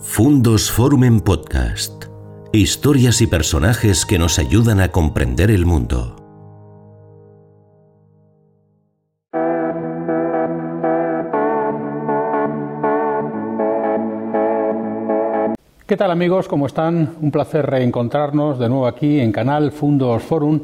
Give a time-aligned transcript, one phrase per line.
[0.00, 2.04] Fundos Forum en Podcast.
[2.52, 6.14] Historias y personajes que nos ayudan a comprender el mundo.
[15.84, 16.46] ¿Qué tal amigos?
[16.46, 17.16] ¿Cómo están?
[17.20, 20.60] Un placer reencontrarnos de nuevo aquí en Canal Fundos Forum,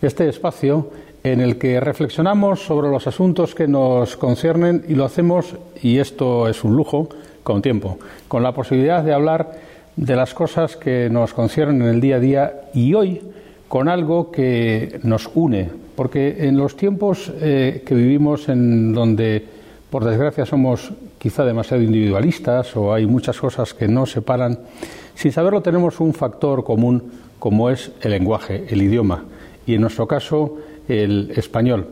[0.00, 0.88] este espacio
[1.22, 6.48] en el que reflexionamos sobre los asuntos que nos conciernen y lo hacemos, y esto
[6.48, 7.10] es un lujo,
[7.42, 7.98] con tiempo,
[8.28, 9.52] con la posibilidad de hablar
[9.96, 13.20] de las cosas que nos conciernen en el día a día y hoy
[13.66, 19.44] con algo que nos une, porque en los tiempos eh, que vivimos en donde
[19.90, 24.60] por desgracia somos quizá demasiado individualistas o hay muchas cosas que nos separan,
[25.14, 27.02] sin saberlo tenemos un factor común
[27.38, 29.24] como es el lenguaje, el idioma
[29.66, 30.56] y en nuestro caso
[30.88, 31.88] el español.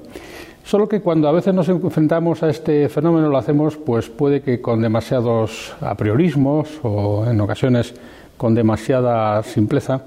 [0.67, 4.61] Solo que cuando a veces nos enfrentamos a este fenómeno lo hacemos pues puede que
[4.61, 7.95] con demasiados apriorismos o en ocasiones
[8.37, 10.03] con demasiada simpleza.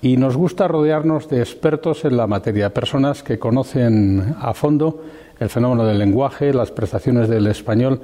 [0.00, 5.04] Y nos gusta rodearnos de expertos en la materia, personas que conocen a fondo
[5.38, 8.00] el fenómeno del lenguaje, las prestaciones del español,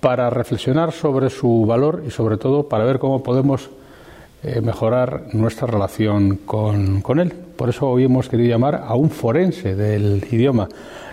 [0.00, 3.68] para reflexionar sobre su valor y sobre todo para ver cómo podemos
[4.42, 7.32] eh, mejorar nuestra relación con, con, él.
[7.56, 10.68] Por eso hoy hemos querido llamar a un forense del idioma,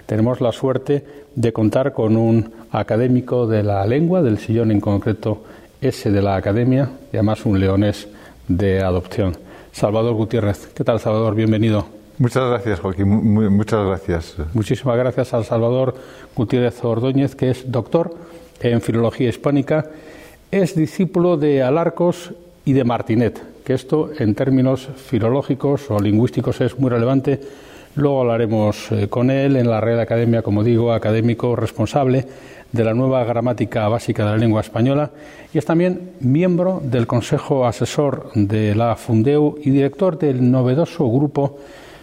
[0.05, 1.05] tenemos la suerte
[1.35, 5.43] de contar con un académico de la lengua, del sillón en concreto
[5.81, 8.07] ese de la academia, y además un leonés
[8.47, 9.37] de adopción.
[9.71, 10.67] Salvador Gutiérrez.
[10.73, 11.35] ¿Qué tal, Salvador?
[11.35, 11.85] Bienvenido.
[12.17, 13.07] Muchas gracias, Joaquín.
[13.07, 14.35] muchas gracias.
[14.53, 15.95] Muchísimas gracias al Salvador
[16.35, 18.13] Gutiérrez Ordóñez, que es doctor
[18.59, 19.85] en Filología Hispánica,
[20.51, 22.33] es discípulo de Alarcos
[22.69, 27.39] y de Martinet, que esto en términos filológicos o lingüísticos es muy relevante.
[27.95, 32.27] Luego hablaremos eh, con él en la Real Academia, como digo, académico responsable
[32.71, 35.09] de la nueva gramática básica de la lengua española.
[35.51, 41.57] Y es también miembro del Consejo Asesor de la Fundeu y director del novedoso grupo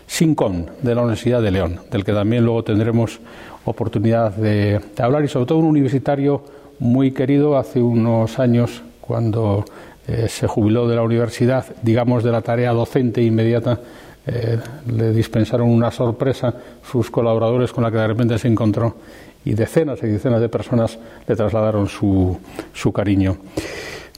[0.08, 3.20] SINCON de la Universidad de León, del que también luego tendremos
[3.67, 6.42] oportunidad de, hablar y sobre todo un universitario
[6.80, 9.64] muy querido hace unos años cuando
[10.08, 13.80] eh, se jubiló de la universidad, digamos de la tarea docente inmediata
[14.28, 14.58] eh,
[14.92, 16.52] le dispensaron una sorpresa
[16.83, 18.96] sus colaboradores con la que de repente se encontró
[19.45, 22.36] y decenas y decenas de personas le trasladaron su,
[22.74, 23.36] su cariño.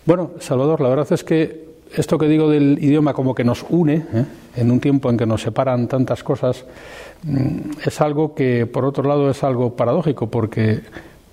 [0.07, 3.97] Bueno, Salvador, la verdad es que esto que digo del idioma como que nos une,
[4.15, 4.25] ¿eh?
[4.57, 6.65] en un tiempo en que nos separan tantas cosas,
[7.25, 10.81] mm, es algo que, por otro lado, es algo paradójico, porque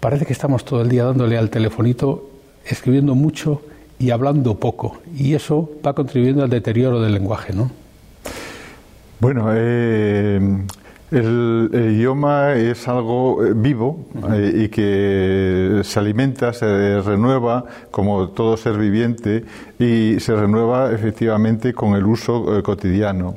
[0.02, 2.30] parece que estamos todo el día dándole al telefonito,
[2.66, 3.62] escribiendo mucho
[4.00, 7.72] y hablando poco, y eso va contribuyendo al deterioro del lenguaje, ¿no?
[9.20, 10.40] Bueno, eh,
[11.12, 18.58] el, idioma es algo eh, vivo eh, y que se alimenta, se renueva como todo
[18.58, 19.46] ser viviente
[19.80, 23.36] y se renueva efectivamente con el uso cotidiano.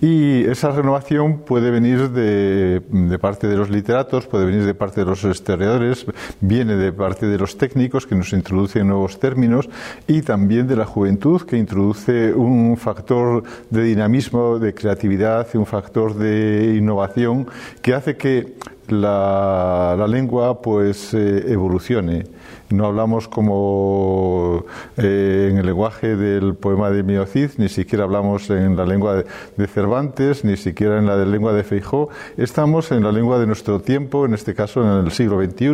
[0.00, 5.06] Y esa renovación puede venir de, parte de los literatos, puede venir de parte de
[5.06, 6.04] los historiadores,
[6.40, 9.70] viene de parte de los técnicos que nos introducen nuevos términos
[10.06, 16.14] y también de la juventud que introduce un factor de dinamismo, de creatividad, un factor
[16.14, 17.46] de innovación
[17.80, 18.54] que hace que
[18.88, 22.24] la, lengua pues eh, evolucione
[22.70, 24.64] no hablamos como
[24.96, 29.24] eh, en el lenguaje del poema de Miocid, ni siquiera hablamos en la lengua
[29.56, 32.08] de, Cervantes, ni siquiera en la lengua de Feijó.
[32.36, 35.68] Estamos en la lengua de nuestro tiempo, en este caso en el siglo XXI,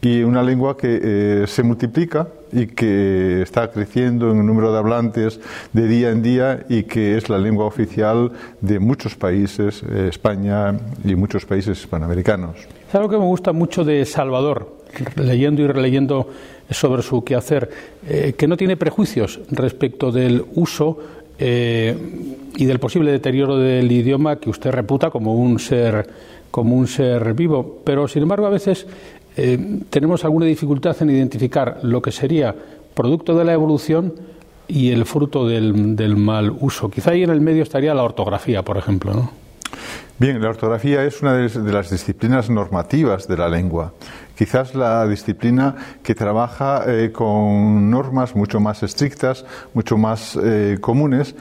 [0.00, 4.78] y una lengua que eh, se multiplica y que está creciendo en el número de
[4.78, 5.40] hablantes
[5.72, 10.78] de día en día y que es la lengua oficial de muchos países, eh, España
[11.04, 12.56] y muchos países hispanoamericanos.
[12.88, 14.75] Es algo que me gusta mucho de Salvador,
[15.16, 16.28] leyendo y releyendo
[16.70, 17.70] sobre su quehacer,
[18.08, 20.98] eh, que no tiene prejuicios respecto del uso
[21.38, 21.96] eh,
[22.56, 26.06] y del posible deterioro del idioma que usted reputa como un ser
[26.50, 28.86] como un ser vivo, pero sin embargo a veces
[29.36, 32.54] eh, tenemos alguna dificultad en identificar lo que sería
[32.94, 34.14] producto de la evolución
[34.66, 36.88] y el fruto del, mal uso.
[36.88, 39.30] Quizá ahí en el medio estaría la ortografía, por ejemplo, ¿no?
[40.18, 43.92] Bien, la ortografía es una de las disciplinas normativas de la lengua
[44.36, 49.44] quizás la disciplina que trabaja eh, con normas mucho más estrictas,
[49.74, 51.34] mucho más eh, comunes,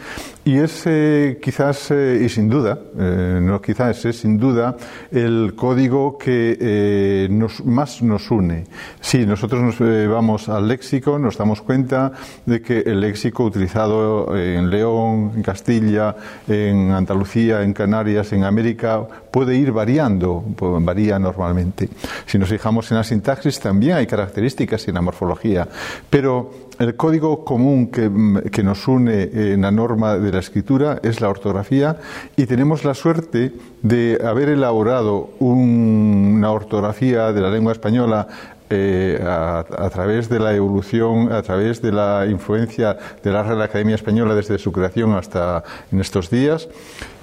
[0.46, 4.78] y es eh, quizás, y sin duda, no quizás, es sin duda
[5.12, 7.28] el código que
[7.64, 8.66] más nos une.
[9.02, 12.12] Si nosotros nos vamos al léxico, nos damos cuenta
[12.46, 16.16] de que el léxico utilizado en León, en Castilla,
[16.48, 20.46] en Andalucía, en Canarias, en América, puede ir variando,
[20.80, 21.90] varía normalmente.
[22.26, 25.68] Si nos fijamos en la sintaxis también hay características en la morfología,
[26.10, 28.10] pero el código común que,
[28.50, 31.98] que nos une en la norma de la escritura es la ortografía
[32.38, 33.52] y tenemos la suerte
[33.82, 38.30] de haber elaborado una ortografía de la lengua española
[38.70, 43.96] eh, a, través de la evolución, a través de la influencia de la Real Academia
[43.96, 46.68] Española desde su creación hasta en estos días,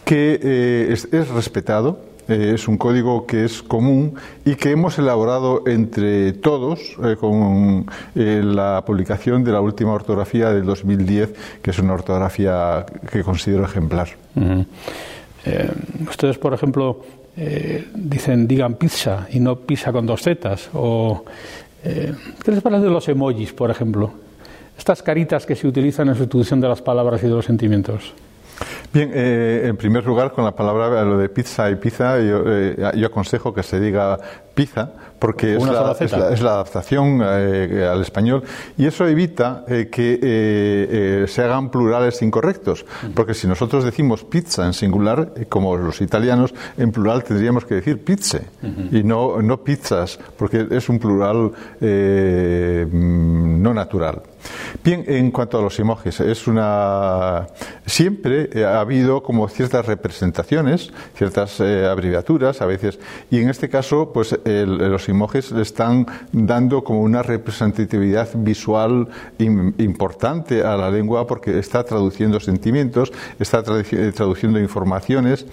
[0.04, 4.14] que eh, es, respetado, eh, es un código que es común
[4.44, 11.34] y que hemos elaborado entre todos con la publicación de la última ortografía del 2010,
[11.62, 14.08] que es una ortografía que considero ejemplar.
[16.08, 17.00] ustedes, por ejemplo,
[17.34, 20.68] eh, dicen digan pizza y no pizza con dos zetas.
[20.74, 21.24] O,
[21.84, 22.12] eh,
[22.44, 24.12] ¿Qué les parece de los emojis, por ejemplo?
[24.76, 28.12] Estas caritas que se utilizan en sustitución de las palabras y de los sentimientos.
[28.92, 32.44] Bien, eh, en primer lugar, con la palabra, lo de pizza y pizza, yo,
[32.94, 34.18] yo aconsejo que se diga
[34.54, 34.92] pizza,
[35.22, 35.92] porque es la,
[36.32, 38.42] es la, adaptación eh, al español
[38.76, 44.66] y eso evita eh, que eh, se hagan plurales incorrectos, porque si nosotros decimos pizza
[44.66, 48.46] en singular, como los italianos, en plural tendríamos que decir pizze
[48.90, 51.52] y no, no pizzas, porque es un plural
[52.90, 54.22] no natural.
[54.84, 57.46] Bien, en cuanto a los emojis, es una
[57.86, 62.98] siempre ha habido como ciertas representaciones, ciertas abreviaturas a veces,
[63.30, 69.08] y en este caso, pues los emojis le están dando como una representatividad visual
[69.38, 75.46] importante a la lengua porque está traduciendo sentimientos, está eh, traduciendo informaciones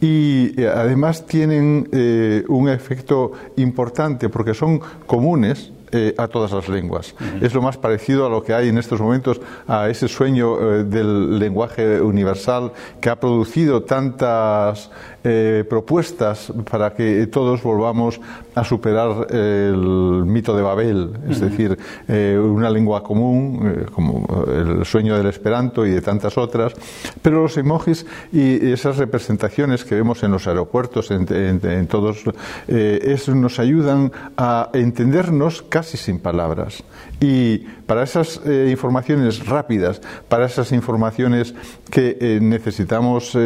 [0.00, 5.70] y eh, además tienen eh, un efecto importante porque son comunes
[6.16, 7.14] a todas las lenguas.
[7.40, 11.38] Es lo más parecido a lo que hay en estos momentos a ese sueño del
[11.38, 14.90] lenguaje universal que ha producido tantas
[15.22, 18.20] eh, propuestas para que todos volvamos
[18.54, 21.78] a superar el mito de Babel, es decir,
[22.08, 26.74] eh, una lengua común, eh, como el sueño del esperanto y de tantas otras,
[27.22, 32.24] pero los emojis y esas representaciones que vemos en los aeropuertos, en, todos,
[32.66, 36.82] eso nos ayudan a entendernos casi sin palabras.
[37.20, 41.54] Y para esas informaciones rápidas, para esas informaciones
[41.90, 43.36] que necesitamos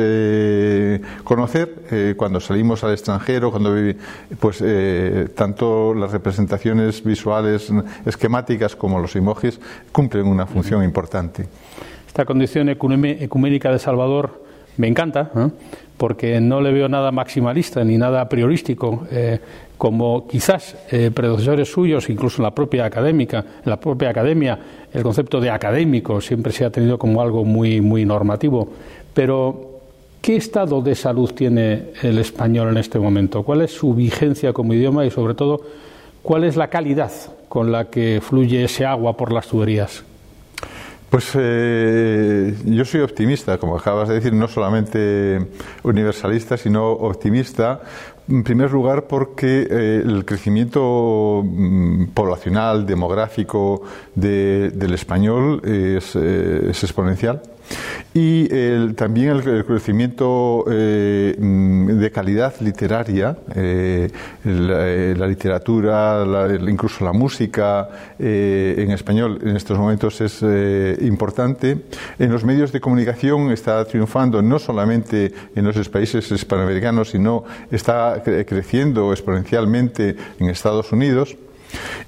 [1.25, 3.75] conocer, eh, cuando salimos al extranjero, cuando
[4.39, 7.73] pues eh, tanto las representaciones visuales
[8.05, 9.61] esquemáticas como los emojis
[9.93, 11.49] cumplen una función importante.
[12.07, 14.45] Esta condición ecuménica de Salvador
[14.77, 15.31] me encanta,
[15.97, 19.41] porque no le veo nada maximalista ni nada priorístico, eh,
[19.79, 20.77] como quizás
[21.15, 24.59] predecesores suyos, incluso en la propia académica, en la propia academia,
[24.93, 28.69] el concepto de académico siempre se ha tenido como algo muy, muy normativo.
[29.15, 29.69] Pero
[30.21, 33.45] ¿Qué estado de salud tiene el español en este momento?
[33.45, 35.61] ¿Cuál es su vigencia como idioma y, sobre todo,
[36.23, 37.13] cuál es la calidad
[37.49, 40.05] con la que fluye ese agua por las tuberías?
[41.11, 45.41] Pues eh, yo soy optimista, como acabas de decir, no solamente
[45.83, 47.81] universalista, sino optimista.
[48.29, 53.83] En primer lugar, porque eh, el crecimiento mm, poblacional, demográfico
[54.15, 57.41] del español es eh, exponencial
[58.15, 58.49] y
[58.95, 64.09] también el, crecimiento eh, mm, de calidad literaria, eh,
[64.45, 66.25] eh, la, literatura,
[66.67, 67.89] incluso la música
[68.19, 70.43] en español en estos momentos es
[71.03, 71.85] importante.
[72.19, 78.23] En los medios de comunicación está triunfando no solamente en los países hispanoamericanos, sino está
[78.25, 81.37] creciendo exponencialmente en Estados Unidos.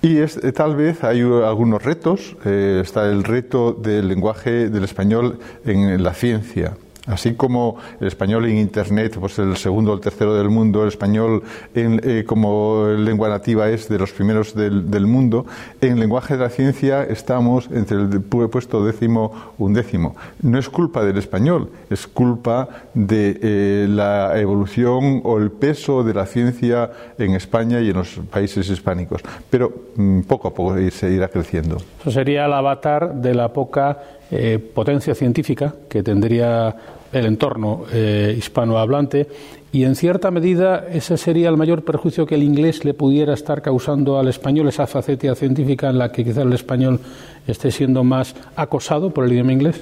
[0.02, 2.36] Y es, eh, tal vez hay algunos retos.
[2.44, 6.76] Eh, está el reto del lenguaje del español en la ciencia.
[7.10, 10.88] Así como el español en Internet, pues el segundo o el tercero del mundo, el
[10.88, 11.42] español
[11.74, 15.46] en, eh, como lengua nativa es de los primeros del, mundo,
[15.80, 20.14] en lenguaje de la ciencia estamos entre el puesto décimo undécimo.
[20.42, 26.14] No es culpa del español, es culpa de eh, la evolución o el peso de
[26.14, 29.22] la ciencia en España y en los países hispánicos.
[29.48, 31.78] Pero mm, poco a poco se irá creciendo.
[32.00, 33.98] Eso sería el avatar de la poca
[34.30, 36.76] eh, potencia científica que tendría
[37.12, 39.28] el entorno eh, hispanohablante
[39.72, 43.62] y en cierta medida ese sería el mayor perjuicio que el inglés le pudiera estar
[43.62, 47.00] causando al español, esa faceta científica en la que quizás el español
[47.46, 49.80] esté siendo más acosado por el idioma inglés.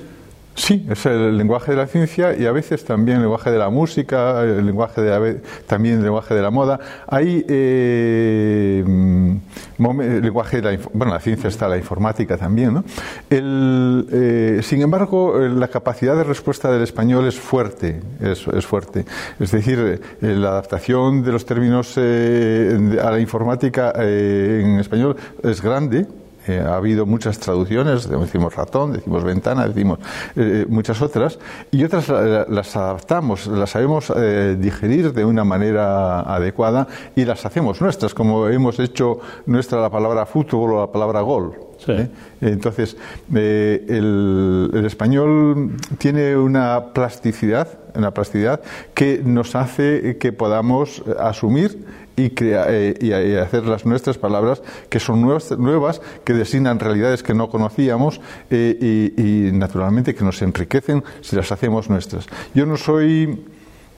[0.59, 3.71] Sí, es el lenguaje de la ciencia y a veces también el lenguaje de la
[3.71, 6.81] música, el lenguaje de también el lenguaje de la moda.
[7.07, 12.85] Hay eh, el lenguaje de la, bueno, la ciencia está la informática también, ¿no?
[13.31, 19.05] Eh, sin embargo, la capacidad de respuesta del español es fuerte, es, fuerte.
[19.39, 26.09] Es decir, eh, la adaptación de los términos a la informática en español es grande
[26.49, 29.99] ha habido muchas traducciones, decimos ratón, decimos ventana, decimos
[30.37, 31.39] eh, muchas otras,
[31.71, 32.09] y otras
[32.49, 38.49] las adaptamos, las sabemos eh, digerir de una manera adecuada y las hacemos nuestras, como
[38.49, 41.68] hemos hecho nuestra la palabra fútbol o la palabra gol.
[41.89, 42.09] ¿Eh?
[42.41, 42.97] Entonces,
[43.33, 48.61] el, el, español tiene una plasticidad, una plasticidad
[48.95, 51.85] que nos hace que podamos asumir
[52.19, 57.35] y, eh, y, hacer las nuestras palabras que son nuevas, nuevas que designan realidades que
[57.35, 62.27] no conocíamos eh, y, naturalmente que nos enriquecen si las hacemos nuestras.
[62.55, 63.45] Yo no soy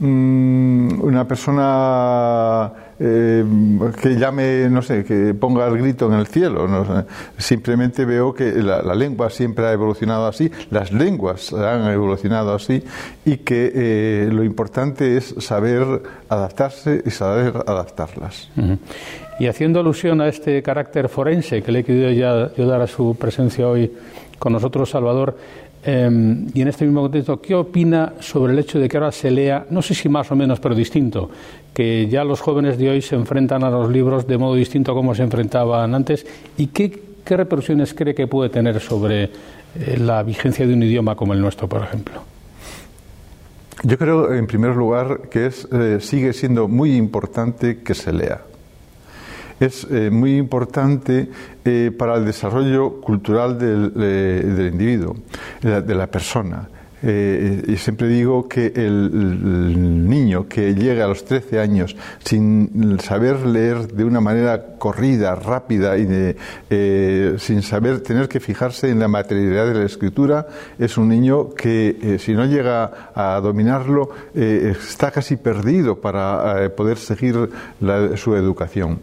[0.00, 3.44] una persona eh,
[4.00, 6.66] que llame, no sé, que ponga el grito en el cielo.
[7.38, 12.82] Simplemente veo que la, lengua siempre ha evolucionado así, las lenguas han evolucionado así
[13.24, 18.50] y que eh, lo importante es saber adaptarse y saber adaptarlas.
[19.38, 23.16] Y haciendo alusión a este carácter forense que le he querido ya, dar a su
[23.16, 23.90] presencia hoy
[24.38, 25.36] con nosotros, Salvador,
[25.82, 29.30] Em, y en este mismo contexto, ¿qué opina sobre el hecho de que ahora se
[29.30, 31.30] lea, no sé si más o menos, pero distinto,
[31.72, 34.94] que ya los jóvenes de hoy se enfrentan a los libros de modo distinto a
[34.94, 36.26] como se enfrentaban antes?
[36.58, 36.90] ¿Y qué,
[37.24, 39.30] qué repercusiones cree que puede tener sobre eh,
[39.98, 42.20] la vigencia de un idioma como el nuestro, por ejemplo?
[43.82, 48.42] Yo creo, en primer lugar, que es, eh, sigue siendo muy importante que se lea
[49.60, 51.30] es eh, muy importante
[51.64, 55.16] eh, para el desarrollo cultural del, del individuo,
[55.62, 56.68] de la persona.
[57.02, 63.46] Eh, y siempre digo que el, niño que llega a los 13 años sin saber
[63.46, 66.06] leer de una manera corrida, rápida y
[66.68, 70.46] eh, sin saber tener que fijarse en la materialidad de la escritura,
[70.78, 76.98] es un niño que eh, si no llega a dominarlo está casi perdido para poder
[76.98, 77.50] seguir
[78.16, 78.98] su educación.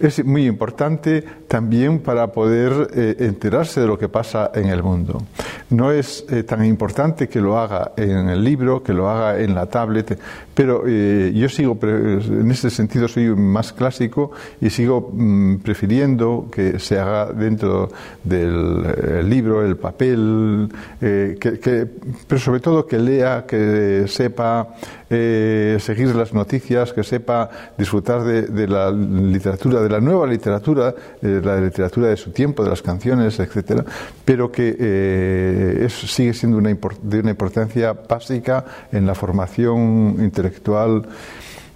[0.00, 2.88] Es muy importante también para poder
[3.18, 5.22] enterarse de lo que pasa en el mundo.
[5.70, 9.66] No es tan importante que lo haga en el libro, que lo haga en la
[9.66, 10.18] tablet,
[10.56, 16.78] pero eh, yo sigo, en este sentido soy más clásico y sigo mm, prefiriendo que
[16.78, 17.90] se haga dentro
[18.24, 20.66] del eh, libro, el papel,
[21.02, 21.86] eh, que,
[22.26, 24.74] pero sobre todo que lea, que sepa
[25.08, 27.48] seguir las noticias, que sepa
[27.78, 30.92] disfrutar de, la literatura, de la nueva literatura,
[31.40, 33.84] de la literatura de su tiempo, de las canciones, etcétera,
[34.24, 41.02] pero que eso sigue siendo una, de una importancia básica en la formación intelectual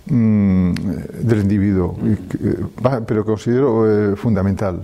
[0.07, 0.73] mm,
[1.23, 2.57] del individuo, eh,
[3.07, 4.81] pero considero eh, fundamental.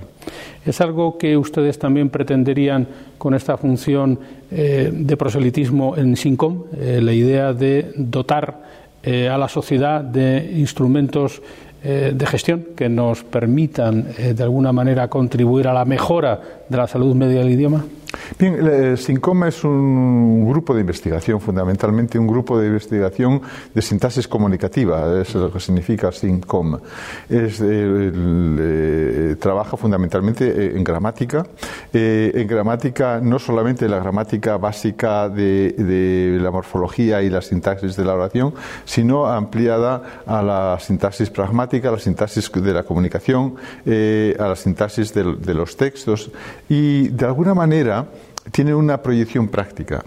[0.64, 2.87] ¿Es algo que ustedes también pretenderían
[3.18, 4.18] con esta función
[4.50, 8.66] eh, de proselitismo en SINCOM, la idea de dotar
[9.06, 11.40] a la sociedad de instrumentos
[11.86, 17.14] de gestión que nos permitan de alguna manera contribuir a la mejora de la salud
[17.14, 17.84] media del idioma?
[18.38, 23.40] Bien, SINCOM es un grupo de investigación, fundamentalmente un grupo de investigación
[23.73, 26.78] de sintaxis comunicativa, es lo que significa SINCOM.
[27.28, 27.62] Es,
[29.38, 31.47] trabaja fundamentalmente en gramática,
[31.92, 38.04] eh, en gramática no solamente la gramática básica de, la morfología y la sintaxis de
[38.04, 38.54] la oración,
[38.85, 43.54] sino ampliada a la sintaxis pragmática, a la sintaxis de la comunicación,
[43.85, 46.30] eh, a la sintaxis de los textos
[46.68, 48.06] y de alguna manera
[48.50, 50.04] tiene una proyección práctica,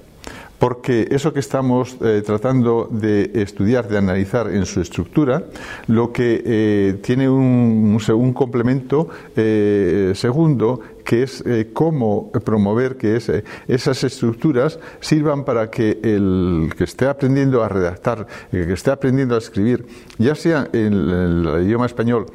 [0.60, 5.44] porque eso que estamos eh, tratando de estudiar, de analizar en su estructura,
[5.88, 11.44] lo que eh, tiene un, un complemento eh, segundo, que es
[11.74, 13.20] cómo promover que
[13.68, 19.34] esas estructuras sirvan para que el que esté aprendiendo a redactar, el que esté aprendiendo
[19.34, 19.88] a escribir,
[20.20, 22.28] ya sea en el idioma español,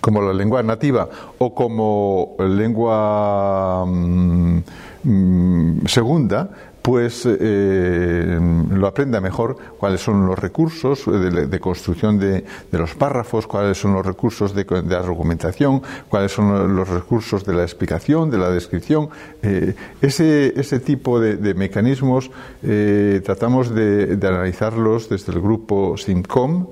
[0.00, 4.58] como la lengua nativa o como lengua mm,
[5.04, 6.50] mm, segunda,
[6.84, 8.38] pues eh,
[8.70, 14.04] lo aprenda mejor cuáles son los recursos de, construcción de, los párrafos, cuáles son los
[14.04, 15.80] recursos de, la argumentación,
[16.10, 19.08] cuáles son los recursos de la explicación, de la descripción.
[19.42, 22.30] Eh, ese, ese, tipo de, mecanismos
[22.62, 26.66] eh, tratamos de, analizarlos desde el grupo SIMCOM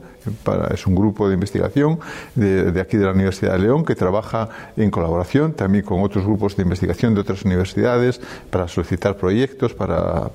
[0.73, 1.99] es un grupo de investigación
[2.35, 6.57] de, aquí de la Universidad de León que trabaja en colaboración también con otros grupos
[6.57, 10.31] de investigación de otras universidades para solicitar proyectos, para,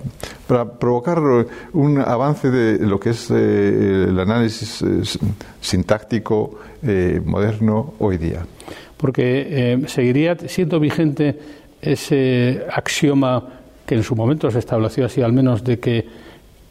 [0.47, 1.19] provocar
[1.73, 5.19] un avance de lo que es eh, el análisis eh,
[5.61, 8.45] sintáctico eh, moderno hoy día.
[8.97, 11.37] Porque seguiría siendo vigente
[11.81, 13.43] ese axioma
[13.85, 16.05] que en su momento se estableció así, al menos de que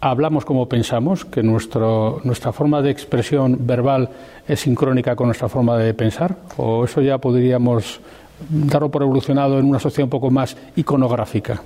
[0.01, 4.11] hablamos como pensamos, que nuestro, nuestra forma de expresión verbal
[4.47, 8.01] es sincrónica con nuestra forma de pensar, o eso ya podríamos
[8.49, 11.63] darlo por evolucionado en una sociedad un poco más iconográfica.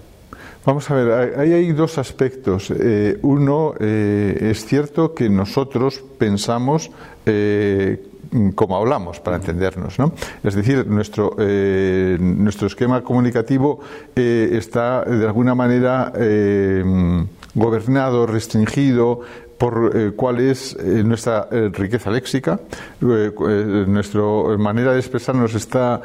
[0.64, 2.70] Vamos a ver, ahí hay dos aspectos.
[2.70, 6.90] Eh, uno, eh, es cierto que nosotros pensamos
[7.24, 8.06] eh,
[8.54, 9.98] como hablamos, para entendernos.
[9.98, 10.12] ¿no?
[10.44, 11.34] Es decir, nuestro,
[12.20, 13.80] nuestro esquema comunicativo
[14.14, 16.12] está de alguna manera
[17.54, 19.20] gobernado, restringido
[19.58, 22.60] por cuál es nuestra riqueza léxica,
[23.00, 24.22] nuestra
[24.56, 26.00] manera de expresarnos está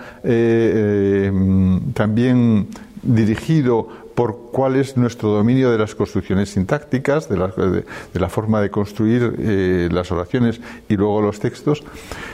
[1.94, 2.68] también
[3.02, 7.84] dirigido por cuál es nuestro dominio de las construcciones sintácticas, de la, de,
[8.14, 11.84] la forma de construir eh, las oraciones y luego los textos.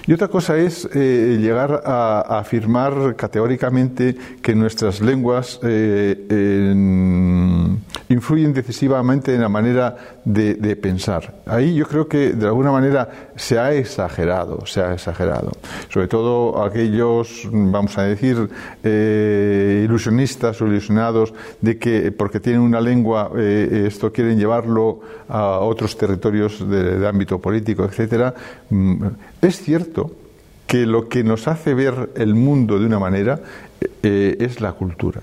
[0.05, 6.71] Y otra cosa es eh, llegar a, afirmar categóricamente que nuestras lenguas eh,
[8.09, 9.95] influyen decisivamente en la manera
[10.25, 11.41] de, pensar.
[11.45, 15.51] Ahí yo creo que de alguna manera se ha exagerado, se ha exagerado.
[15.89, 18.49] Sobre todo aquellos, vamos a decir,
[18.83, 25.97] ilusionistas o ilusionados de que porque tienen una lengua eh, esto quieren llevarlo a otros
[25.97, 28.33] territorios de, ámbito político, etcétera.
[28.69, 29.05] Mm,
[29.41, 30.11] es cierto
[30.67, 33.41] que lo que nos hace ver el mundo de una manera
[34.03, 35.21] eh, es la cultura.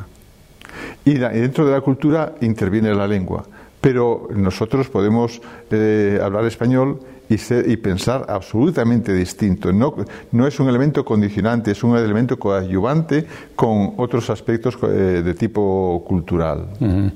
[1.08, 3.42] Y, dentro de la cultura interviene la lengua.
[3.80, 7.00] Pero nosotros podemos eh, hablar español
[7.30, 9.72] y, pensar absolutamente distinto.
[9.72, 13.24] No, es un elemento condicionante, es un elemento coadyuvante
[13.54, 16.66] con otros aspectos eh, de tipo cultural.
[16.80, 17.12] En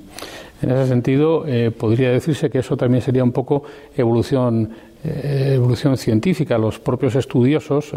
[0.62, 4.70] ese sentido, eh, podría decirse que eso también sería un poco evolución,
[5.04, 6.56] evolución científica.
[6.56, 7.92] Los propios estudiosos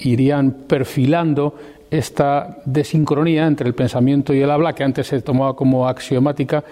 [0.00, 1.54] irían perfilando
[1.90, 6.62] esta desincronía entre el pensamiento y el habla, que antes se tomaba como axiomática,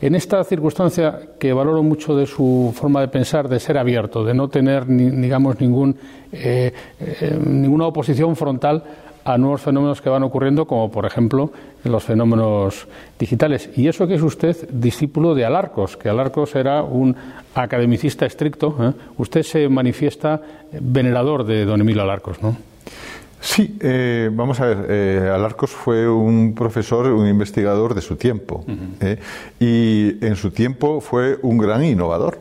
[0.00, 4.34] en esta circunstancia que valoro mucho de su forma de pensar, de ser abierto, de
[4.34, 5.96] no tener, digamos, ningún,
[6.32, 8.82] eh, eh, ninguna oposición frontal
[9.26, 11.50] a nuevos fenómenos que van ocurriendo, como por ejemplo
[11.82, 12.86] los fenómenos
[13.18, 13.70] digitales.
[13.76, 17.16] Y eso que es usted discípulo de Alarcos, que Alarcos era un
[17.54, 18.76] academicista estricto.
[18.80, 18.92] ¿eh?
[19.18, 22.56] Usted se manifiesta venerador de don Emilio Alarcos, ¿no?
[23.46, 28.64] Sí, eh, vamos a ver, eh, Alarcos fue un profesor, un investigador de su tiempo
[29.00, 29.20] eh,
[29.60, 32.40] y en su tiempo fue un gran innovador.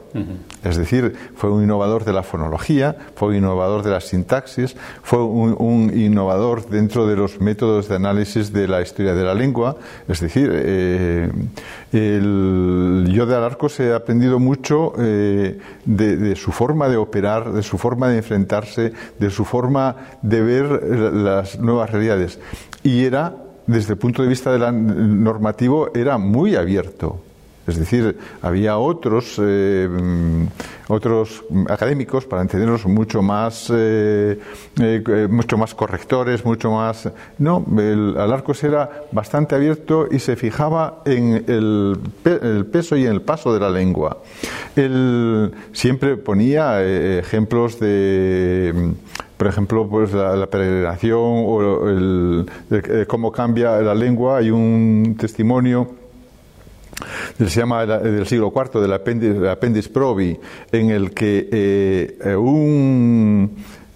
[0.65, 5.23] Es decir, fue un innovador de la fonología, fue un innovador de la sintaxis, fue
[5.23, 9.77] un, innovador dentro de los métodos de análisis de la historia de la lengua.
[10.07, 10.49] Es decir,
[11.91, 18.17] yo de Alarcos he aprendido mucho de su forma de operar, de su forma de
[18.17, 22.39] enfrentarse, de su forma de ver las nuevas realidades.
[22.81, 23.35] Y era,
[23.67, 27.19] desde el punto de vista de la normativo, era muy abierto.
[27.67, 29.89] Es decir, había otros, eh,
[30.87, 34.39] otros académicos, para entenderlos, mucho más, eh,
[34.79, 37.09] eh, mucho más correctores, mucho más.
[37.39, 43.13] No, el Alarcos era bastante abierto y se fijaba en el, el peso y en
[43.13, 44.19] el paso de la lengua.
[44.75, 48.93] Él siempre ponía ejemplos de
[49.37, 52.45] por ejemplo, pues la, peregrinación o el,
[53.07, 54.37] cómo cambia la lengua.
[54.37, 56.04] Hay un testimonio
[57.37, 60.37] se llama del siglo IV del Appendix, Probi,
[60.71, 63.51] en el que eh, un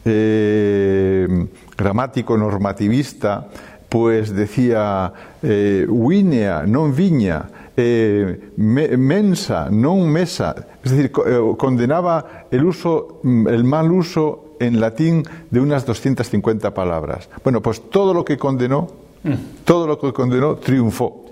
[0.06, 3.48] eh, gramático normativista
[3.88, 7.74] pues decía eh, winea, non viña,
[8.60, 11.10] mensa, non mesa, es decir,
[11.56, 17.30] condenaba el uso, el mal uso en latín de unas 250 palabras.
[17.42, 18.88] Bueno, pues todo lo que condenó,
[19.64, 21.26] todo lo que condenó triunfó.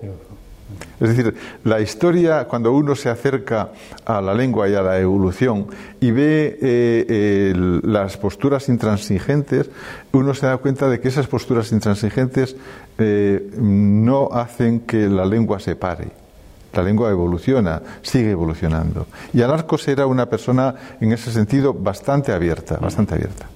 [1.00, 3.70] Es decir, la historia, cuando uno se acerca
[4.06, 5.68] a la lengua y a la evolución
[6.02, 9.70] y ve eh, las posturas intransigentes,
[10.12, 12.56] uno se da cuenta de que esas posturas intransigentes
[12.98, 16.28] eh, no hacen que la lengua se pare
[16.74, 19.08] la lengua evoluciona, sigue evolucionando.
[19.34, 23.48] Y Alarcos era una persona en ese sentido bastante abierta, bastante abierta.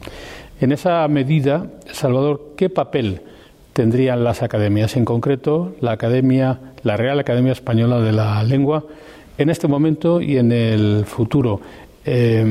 [0.60, 3.22] En esa medida, Salvador, ¿qué papel
[3.82, 8.84] tendrían las academias, en concreto la Academia, la Real Academia Española de la Lengua,
[9.40, 11.60] en este momento y en el futuro?
[12.06, 12.46] Eh,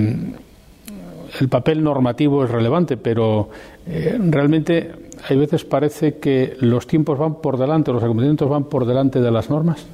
[1.39, 3.49] el papel normativo es relevante, pero
[3.87, 4.91] eh, realmente
[5.29, 9.31] hay veces parece que los tiempos van por delante, los acontecimientos van por delante de
[9.31, 9.87] las normas.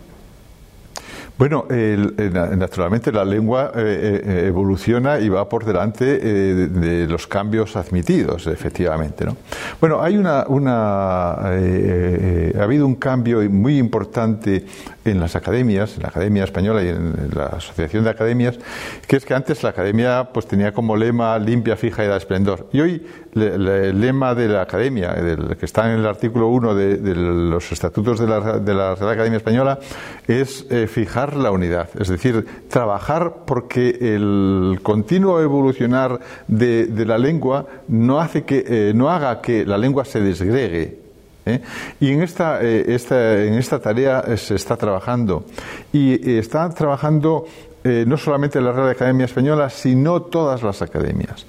[1.38, 7.76] Bueno, naturalmente la lengua eh, eh, evoluciona y va por delante eh, de, los cambios
[7.76, 9.26] admitidos, efectivamente.
[9.26, 9.36] ¿no?
[9.78, 14.64] Bueno, hay una, una ha habido un cambio muy importante
[15.04, 18.58] en las academias, en la Academia Española y en la Asociación de Academias,
[19.06, 22.68] que es que antes la academia pues tenía como lema limpia, fija y da esplendor.
[22.72, 27.14] Y hoy el lema de la academia, del, que está en el artículo 1 de,
[27.14, 29.78] los estatutos de la, de la Real Academia Española,
[30.26, 38.20] es fijar la unidad, es decir, trabajar porque el continuo evolucionar de, la lengua no,
[38.20, 40.98] hace que, eh, no haga que la lengua se desgregue.
[41.46, 41.60] ¿eh?
[42.00, 45.44] Y en esta, eh, esta, en esta tarea se está trabajando.
[45.92, 47.46] Y está trabajando
[47.84, 51.46] no solamente la Real Academia Española, sino todas las academias.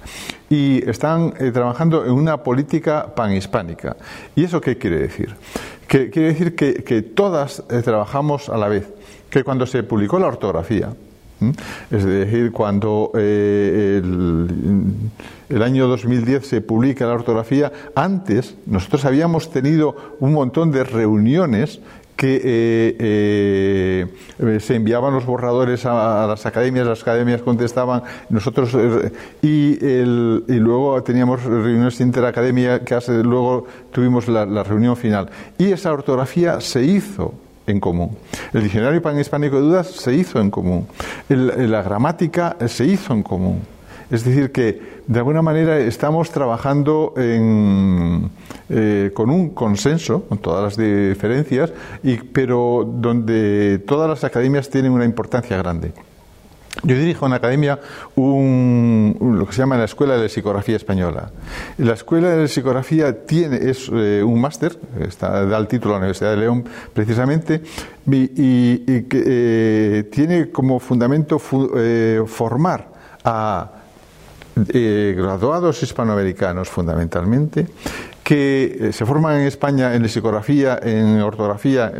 [0.48, 3.96] Y están trabajando en una política panhispánica.
[4.36, 5.34] ¿Y eso qué quiere decir?
[5.88, 8.88] Que, quiere decir que, que todas trabajamos a la vez
[9.30, 10.92] que cuando se publicó la ortografía,
[11.90, 14.02] es decir, cuando eh,
[15.48, 21.80] el, año 2010 se publica la ortografía, antes nosotros habíamos tenido un montón de reuniones
[22.16, 24.06] que eh,
[24.40, 28.76] eh, se enviaban los borradores a, las academias, las academias contestaban, nosotros
[29.40, 29.78] y,
[30.58, 35.30] luego teníamos reuniones interacademia que luego tuvimos la reunión final.
[35.56, 37.34] Y esa ortografía se hizo
[37.68, 38.16] en común.
[38.52, 40.86] El diccionario panhispánico de dudas se hizo en común.
[41.28, 43.60] la gramática se hizo en común.
[44.10, 50.76] Es decir, que de alguna manera estamos trabajando eh, con un consenso, con todas las
[50.76, 55.92] diferencias, y, pero donde todas las academias tienen una importancia grande.
[56.84, 57.80] Yo dirijo en la academia
[58.14, 61.30] un, lo que se llama la Escuela de Psicografía Española.
[61.78, 64.78] La Escuela de Psicografía tiene, es eh, un máster,
[65.20, 67.62] da el título a la Universidad de León precisamente,
[68.06, 71.40] y, que eh, tiene como fundamento
[71.76, 72.88] eh, formar
[73.24, 73.72] a
[74.54, 77.68] graduados hispanoamericanos fundamentalmente
[78.28, 81.90] que eh, se forman en España en lexicografía, en ortografía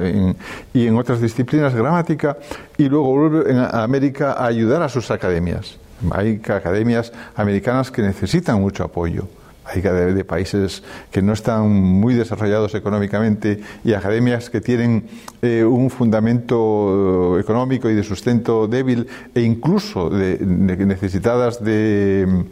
[0.75, 2.37] y en otras disciplinas, gramática,
[2.77, 5.79] y luego vuelven a América a ayudar a sus academias.
[6.11, 9.27] Hay academias americanas que necesitan mucho apoyo.
[9.65, 15.09] Hay de países que no están muy desarrollados económicamente y academias que tienen
[15.41, 22.45] eh, un fundamento económico y de sustento débil e incluso necesitadas de,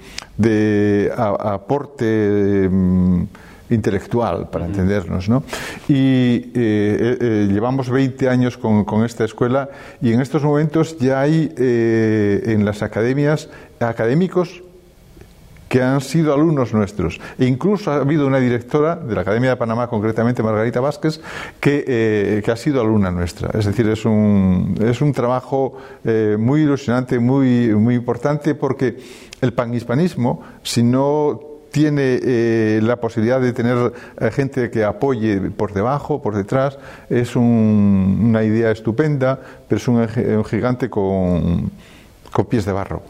[1.19, 2.71] aporte.
[2.71, 3.25] Mm,
[3.71, 5.29] intelectual, para entendernos.
[5.29, 5.43] ¿no?
[5.89, 9.69] Y eh, eh, llevamos 20 años con, con, esta escuela
[10.01, 13.49] y en estos momentos ya hay eh, en las academias
[13.81, 14.63] académicos
[15.69, 17.21] que han sido alumnos nuestros.
[17.41, 21.21] E incluso ha habido una directora de la Academia de Panamá, concretamente Margarita Vázquez,
[21.59, 23.51] que, que ha sido alumna nuestra.
[23.59, 25.77] Es decir, es un, es un trabajo
[26.39, 28.97] muy ilusionante, muy, muy importante, porque
[29.41, 35.75] el panhispanismo, si no tiene eh, la posibilidad de tener eh, gente que apoye por
[35.75, 36.79] debajo, por detrás,
[37.11, 41.71] es una idea estupenda, pero es un, gigante con,
[42.49, 43.03] pies de barro.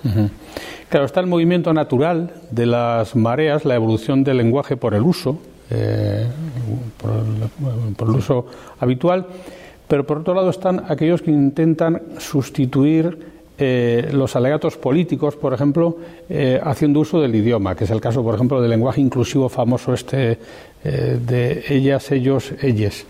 [0.88, 5.38] Claro, está el movimiento natural de las mareas, la evolución del lenguaje por el uso,
[5.70, 6.26] eh,
[7.96, 8.46] por, el, uso
[8.81, 9.29] habitual,
[9.87, 15.97] pero por otro lado están aquellos que intentan sustituir eh, los alegatos políticos, por ejemplo,
[16.29, 19.95] eh, haciendo uso del idioma, que es el caso, por ejemplo, del lenguaje inclusivo famoso
[19.95, 20.38] este
[20.85, 23.07] eh, de ellas, ellos, ellas.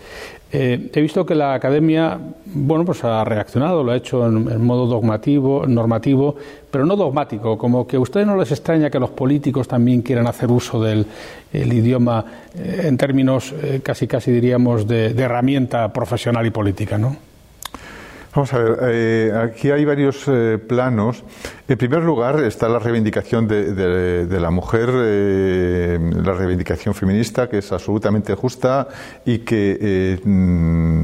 [0.49, 5.65] he visto que la academia, bueno, pues ha reaccionado, lo ha hecho en, modo dogmativo,
[5.67, 6.37] normativo,
[6.71, 10.27] pero no dogmático, como que a ustedes no les extraña que los políticos también quieran
[10.27, 11.05] hacer uso del
[11.53, 12.23] idioma
[12.55, 17.26] en términos casi, casi diríamos, de, de herramienta profesional y política, ¿no?
[18.37, 21.23] Vamos a ver, eh, aquí hay varios eh, planos.
[21.67, 27.71] En primer lugar está la reivindicación de, la mujer, eh, la reivindicación feminista, que es
[27.71, 28.89] absolutamente justa
[29.25, 31.03] y que mm,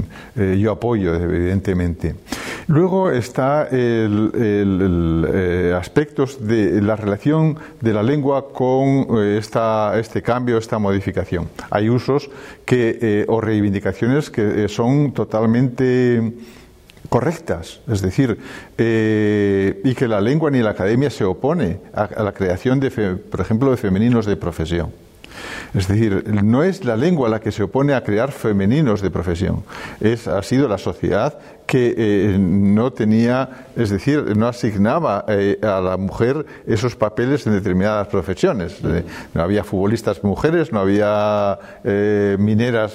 [0.59, 2.13] yo apoyo, evidentemente.
[2.67, 10.77] Luego está el, aspectos de la relación de la lengua con esta, este cambio, esta
[10.77, 11.49] modificación.
[11.71, 12.29] Hay usos
[12.63, 16.21] que, o reivindicaciones que son totalmente
[17.13, 18.39] correctas, es decir,
[18.75, 23.39] eh, y que la lengua ni la academia se opone a, la creación, de, por
[23.39, 24.91] ejemplo, de femeninos de profesión.
[25.75, 29.63] Es decir, no es la lengua la que se opone a crear femeninos de profesión,
[29.99, 35.79] es, ha sido la sociedad que eh, no tenía, es decir, no asignaba eh, a
[35.81, 38.79] la mujer esos papeles en determinadas profesiones.
[38.83, 41.57] Eh, no había futbolistas mujeres, no había
[42.37, 42.93] mineras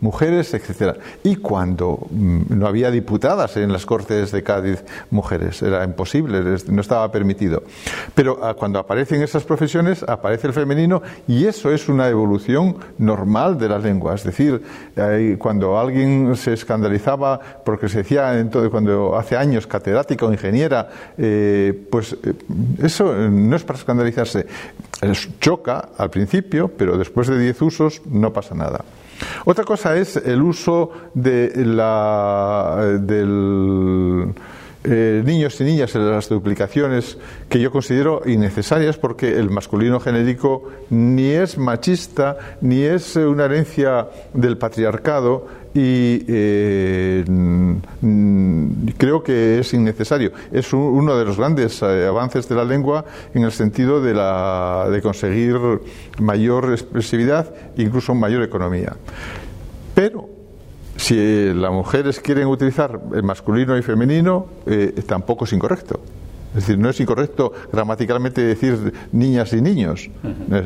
[0.00, 0.96] mujeres, etcétera.
[1.22, 6.80] Y cuando mm, no había diputadas en las Cortes de Cádiz mujeres, era imposible, no
[6.80, 7.62] estaba permitido.
[8.14, 13.58] Pero ah, cuando aparecen esas profesiones, aparece el femenino y eso es una evolución normal
[13.58, 14.14] de la lengua.
[14.14, 14.62] Es decir,
[15.38, 20.88] cuando alguien se escandalizaba porque que se decía entonces, cuando hace años catedrática o ingeniera,
[21.18, 22.32] eh, pues eh,
[22.80, 24.46] eso no es para escandalizarse.
[25.40, 28.84] choca al principio, pero después de diez usos no pasa nada.
[29.46, 34.32] Otra cosa es el uso de la, del
[34.84, 37.16] eh, niños y niñas en las duplicaciones
[37.48, 44.08] que yo considero innecesarias porque el masculino genérico ni es machista ni es una herencia
[44.34, 47.24] del patriarcado y eh,
[48.98, 50.32] creo que es innecesario.
[50.50, 53.04] Es uno de los grandes eh, avances de la lengua
[53.34, 55.56] en el sentido de, la, de conseguir
[56.18, 58.94] mayor expresividad, incluso mayor economía.
[59.94, 60.28] Pero
[60.96, 66.00] si las mujeres quieren utilizar el masculino y femenino, eh, tampoco es incorrecto.
[66.54, 70.10] Es decir, no es incorrecto gramaticalmente decir niñas y niños.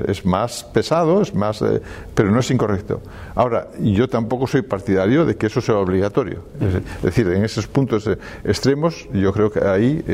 [0.06, 1.80] es, más pesado, es más, eh,
[2.14, 3.00] pero no es incorrecto.
[3.34, 6.42] Ahora, yo tampoco soy partidario de que eso sea obligatorio.
[6.60, 10.04] Es, decir, en esos puntos eh, extremos, yo creo que ahí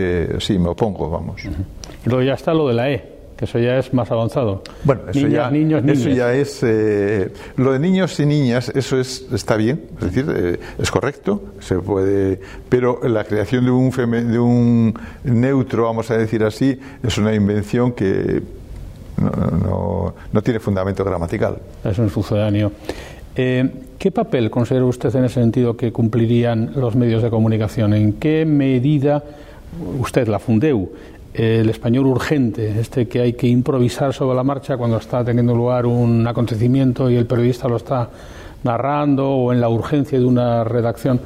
[0.40, 1.42] sí me opongo, vamos.
[1.44, 3.11] Y luego ya está lo de la E
[3.42, 4.62] eso ya es más avanzado.
[4.84, 6.62] Bueno, eso ya, niños, Eso ya es.
[6.62, 11.42] Eh, lo de niños y niñas, eso es, está bien, es decir, eh, es correcto,
[11.58, 12.40] se puede.
[12.68, 17.92] Pero la creación de un, de un neutro, vamos a decir así, es una invención
[17.92, 18.42] que
[19.20, 21.58] no, no, tiene fundamento gramatical.
[21.84, 22.70] Es un sucedáneo.
[23.34, 27.92] Eh, ¿Qué papel considera usted en ese sentido que cumplirían los medios de comunicación?
[27.94, 29.22] ¿En qué medida
[29.98, 30.90] usted, la Fundeu,
[31.34, 35.86] el español urgente, este que hay que improvisar sobre la marcha cuando está teniendo lugar
[35.86, 38.10] un acontecimiento y el periodista lo está
[38.64, 41.20] narrando o en la urgencia de una redacción.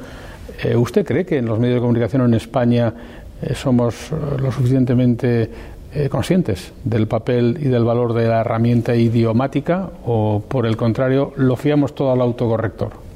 [0.63, 2.93] Eh, ¿Usted cree que en los medios de comunicación en España
[3.41, 5.77] eh, somos eh, lo suficientemente
[6.11, 11.55] conscientes del papel y del valor de la herramienta idiomática o, por el contrario, lo
[11.55, 13.06] fiamos todo al autocorrector?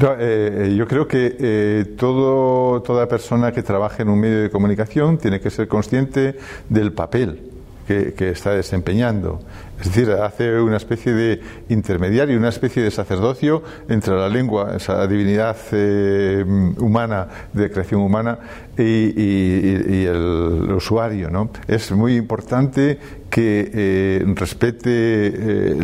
[0.00, 5.18] Eh, yo creo que eh, todo, toda persona que trabaje en un medio de comunicación
[5.18, 7.50] tiene que ser consciente del papel
[7.86, 9.40] que, que, está desempeñando.
[9.80, 15.06] Es decir, hace una especie de intermediario, una especie de sacerdocio entre la lengua, esa
[15.06, 16.44] divinidad eh,
[16.78, 18.38] humana, de creación humana,
[18.78, 21.30] y, el usuario.
[21.30, 21.50] ¿no?
[21.66, 22.98] Es muy importante
[23.30, 25.74] que eh, respete, eh,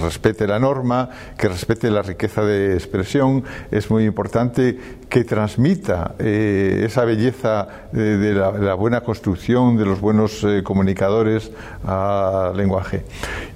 [0.00, 3.44] respete la norma, que respete la riqueza de expresión.
[3.70, 4.78] Es muy importante
[5.08, 11.52] que transmita esa belleza de la, de, la, buena construcción, de los buenos comunicadores
[11.84, 13.04] al lenguaje.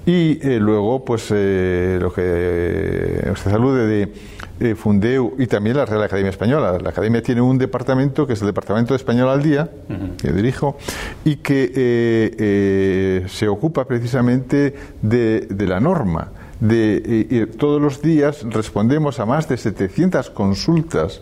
[0.05, 4.11] Y eh, luego, pues eh, lo que usted salude
[4.59, 6.77] de Fundeu y también la Real Academia Española.
[6.81, 9.69] La Academia tiene un departamento que es el Departamento de Español al Día,
[10.21, 10.77] que dirijo,
[11.25, 16.31] y que eh, se ocupa precisamente de, de la norma.
[16.59, 21.21] De, todos los días respondemos a más de 700 consultas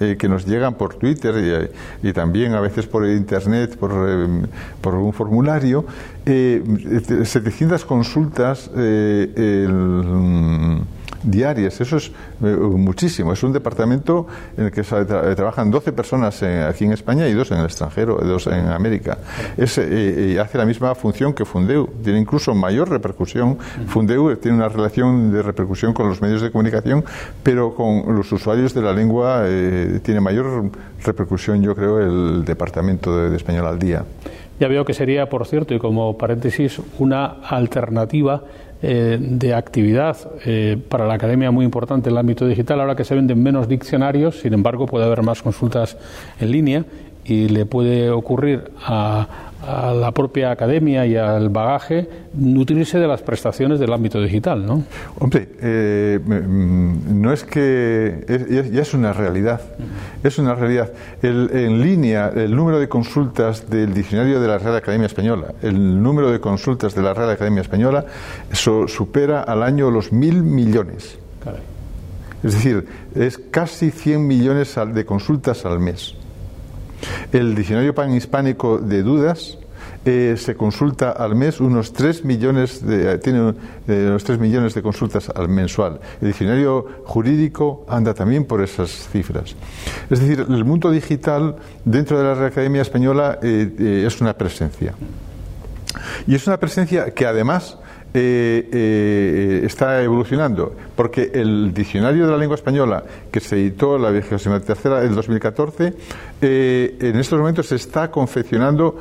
[0.00, 1.70] eh, que nos llegan por Twitter
[2.02, 4.46] y, también a veces por Internet, por, eh,
[4.80, 5.84] por un formulario,
[6.26, 6.62] eh,
[7.24, 8.70] 700 consultas.
[8.76, 9.32] Eh,
[9.66, 10.82] el,
[11.22, 11.80] diarias.
[11.80, 13.32] Eso es eh, muchísimo.
[13.32, 14.26] Es un departamento
[14.56, 18.46] en el que trabajan 12 personas aquí en España y dos en el extranjero, dos
[18.46, 19.18] en América.
[19.56, 21.88] Es, eh, hace la misma función que Fundeu.
[22.02, 23.58] Tiene incluso mayor repercusión.
[23.86, 27.04] Fundeu tiene una relación de repercusión con los medios de comunicación,
[27.42, 30.70] pero con los usuarios de la lengua eh, tiene mayor
[31.04, 34.04] repercusión, yo creo, el Departamento de Español al Día.
[34.60, 38.42] Ya veo que sería, por cierto, y como paréntesis, una alternativa
[38.80, 42.80] eh, de actividad eh, para la academia muy importante en el ámbito digital.
[42.80, 45.96] Ahora que se venden menos diccionarios, sin embargo, puede haber más consultas
[46.38, 46.84] en línea
[47.24, 53.22] y le puede ocurrir a, a la propia academia y al bagaje nutrirse de las
[53.22, 54.84] prestaciones del ámbito digital, ¿no?
[55.18, 58.24] Hombre, eh, mm, no es que
[58.70, 59.60] ya es una realidad,
[60.22, 60.92] es una realidad.
[61.22, 66.30] en línea, el número de consultas del diccionario de la Real Academia Española, el número
[66.30, 68.04] de consultas de la Real Academia Española,
[68.50, 71.18] eso supera al año los mil millones.
[72.42, 76.14] Es decir, es casi 100 millones de consultas al mes.
[77.32, 79.58] El diccionario panhispánico de dudas
[80.04, 83.54] eh, se consulta al mes unos 3 millones de, tiene
[83.86, 86.00] unos 3 millones de consultas al mensual.
[86.20, 89.54] El diccionario jurídico anda también por esas cifras.
[90.08, 94.94] Es decir, el mundo digital dentro de la Real Academia Española es una presencia.
[96.26, 97.78] Y es una presencia que además
[98.14, 104.10] eh, eh, está evolucionando, porque el diccionario de la lengua española que se editó la
[104.12, 105.92] tercera en 2014,
[106.40, 108.96] eh, en estos momentos se está confeccionando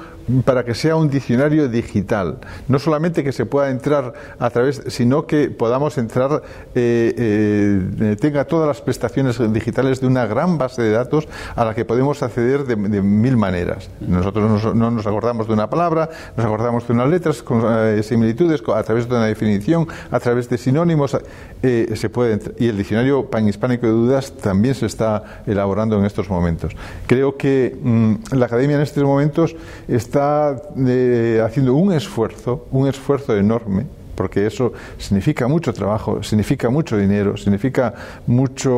[0.46, 2.40] para que sea un diccionario digital.
[2.68, 6.42] No solamente que se pueda entrar a través, sino que podamos entrar,
[6.74, 12.22] tenga todas las prestaciones digitales de una gran base de datos a la que podemos
[12.24, 13.90] acceder de, mil maneras.
[14.02, 17.64] Nosotros no nos acordamos de una palabra, nos acordamos de unas letras con
[18.04, 21.18] similitudes a través de una definición, a través de sinónimos,
[21.64, 26.30] eh, se puede y el diccionario panhispánico de dudas también se está elaborando en estos
[26.30, 26.76] momentos.
[27.08, 29.56] Creo que mm, la academia en estos momentos
[29.88, 36.98] está eh, haciendo un esfuerzo, un esfuerzo enorme porque eso significa mucho trabajo, significa mucho
[36.98, 37.94] dinero, significa
[38.26, 38.72] mucho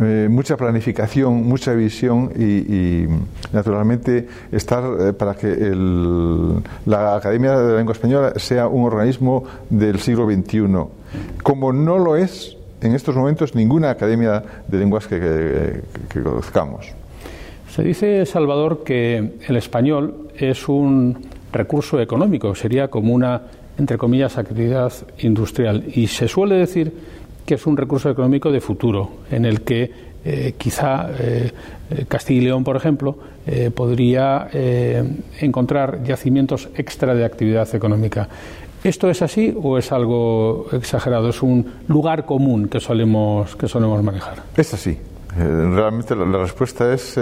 [0.00, 3.06] eh, mucha planificación, mucha visión y,
[3.52, 5.54] naturalmente estar eh, para que
[6.86, 10.64] la Academia de la Lengua Española sea un organismo del siglo XXI,
[11.42, 17.03] como no lo es en estos momentos ninguna academia de lenguas que, que conozcamos.
[17.74, 23.42] Se dice, Salvador, que el español es un recurso económico, sería como una,
[23.76, 25.82] entre comillas, actividad industrial.
[25.92, 26.92] Y se suele decir
[27.44, 29.90] que es un recurso económico de futuro, en el que
[30.24, 31.50] eh, quizá eh,
[32.06, 34.48] Castilla y León, por ejemplo, eh, podría
[35.40, 38.28] encontrar yacimientos extra de actividad económica.
[38.84, 41.30] ¿Esto es así o es algo exagerado?
[41.30, 44.44] ¿Es un lugar común que solemos, que solemos manejar?
[44.56, 44.96] Es así.
[45.36, 47.18] Realmente la, respuesta es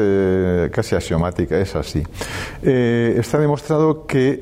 [0.71, 2.03] casi axiomática, es así.
[2.63, 4.39] está demostrado que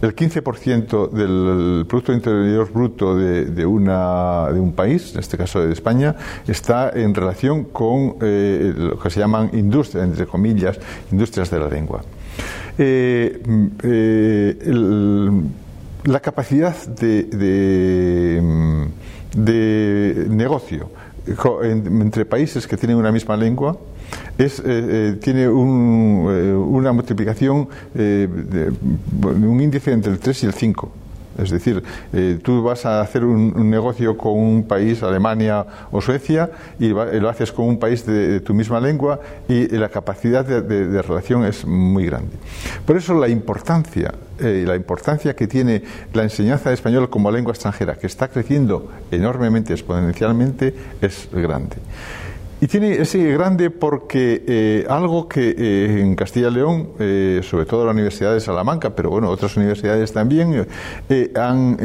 [0.00, 5.72] el 15% del Producto Interior Bruto de, una, de un país, en este caso de
[5.72, 6.14] España,
[6.46, 10.78] está en relación con eh, lo que se llaman industrias, entre comillas,
[11.10, 12.02] industrias de la lengua.
[12.78, 13.42] Eh,
[13.82, 15.32] eh,
[16.04, 17.24] la capacidad de,
[19.34, 20.90] de negocio
[21.62, 23.78] entre países que tienen una misma lengua
[24.36, 28.72] es, eh, eh, tiene eh, una multiplicación de,
[29.22, 30.92] un índice entre el 3 y el 5.
[31.38, 31.82] Es decir,
[32.42, 37.52] tú vas a hacer un, negocio con un país, Alemania o Suecia, y lo haces
[37.52, 42.36] con un país de, tu misma lengua y la capacidad de, relación es muy grande.
[42.84, 47.94] Por eso la importancia, la importancia que tiene la enseñanza de español como lengua extranjera,
[47.96, 51.76] que está creciendo enormemente, exponencialmente, es grande.
[52.60, 57.66] Y tiene ese grande porque eh, algo que eh, en Castilla y León, eh, sobre
[57.66, 60.66] todo la Universidad de Salamanca, pero bueno, otras universidades también,
[61.36, 61.78] han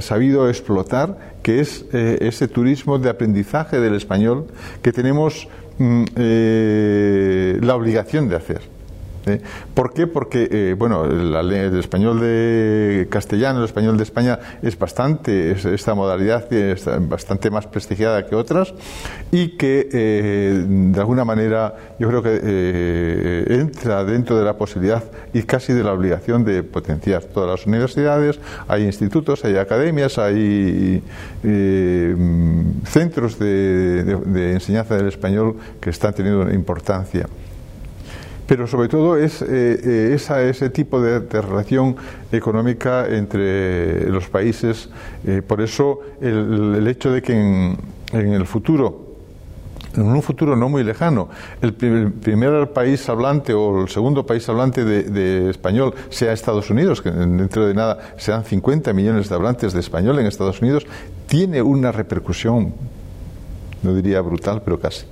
[0.00, 4.46] sabido explotar, que es ese turismo de aprendizaje del español
[4.82, 6.04] que tenemos mm,
[7.64, 8.77] la obligación de hacer.
[9.26, 9.40] ¿Eh?
[9.74, 10.06] ¿Por qué?
[10.06, 16.52] Porque, eh, bueno, el español de castellano, el español de España es bastante, esta modalidad
[16.52, 18.74] es bastante más prestigiada que otras
[19.30, 25.42] y que, eh, de alguna manera, yo creo que entra dentro de la posibilidad y
[25.42, 28.40] casi de la obligación de potenciar todas las universidades.
[28.66, 31.02] Hay institutos, hay academias, hay
[32.84, 37.28] centros de enseñanza del español que están teniendo importancia
[38.48, 41.96] pero sobre todo es eh, eh, ese tipo de, relación
[42.32, 44.88] económica entre los países.
[45.26, 47.76] Eh, por eso el, hecho de que en,
[48.12, 49.06] el futuro
[49.94, 51.28] en un futuro no muy lejano,
[51.60, 57.10] el, primer país hablante o el segundo país hablante de, español sea Estados Unidos, que
[57.10, 60.86] dentro de nada sean 50 millones de hablantes de español en Estados Unidos,
[61.26, 62.72] tiene una repercusión,
[63.82, 65.04] no diría brutal, pero casi.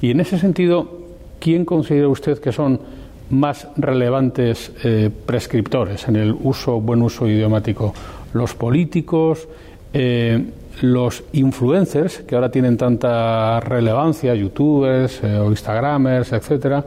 [0.00, 1.03] Y en ese sentido,
[1.44, 2.80] ¿quién considera usted que son
[3.28, 7.92] más relevantes eh, prescriptores en el uso, buen uso idiomático?
[8.32, 9.46] ¿Los políticos?
[9.92, 10.42] Eh,
[10.80, 16.82] los influencers, que ahora tienen tanta relevancia, youtubers eh, o instagramers, etcétera,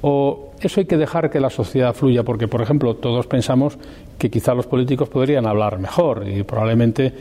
[0.00, 3.78] o eso hay que dejar que la sociedad fluya, porque, por ejemplo, todos pensamos
[4.18, 7.12] que quizá los políticos podrían hablar mejor y probablemente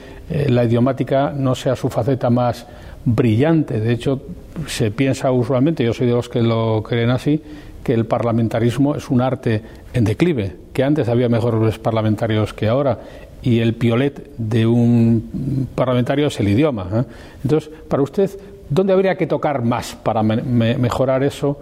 [0.47, 2.65] la idiomática no sea su faceta más
[3.05, 3.79] brillante.
[3.79, 4.21] De hecho,
[4.65, 7.41] se piensa usualmente, yo soy de los que lo creen así,
[7.83, 9.61] que el parlamentarismo es un arte
[9.93, 12.99] en declive, que antes había mejores parlamentarios que ahora
[13.41, 16.89] y el piolet de un parlamentario es el idioma.
[16.91, 17.03] ¿eh?
[17.43, 18.29] Entonces, para usted,
[18.69, 21.57] ¿dónde habría que tocar más para mejorar eso?